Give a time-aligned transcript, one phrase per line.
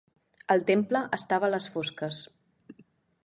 [0.53, 2.23] El temple estava a les fosques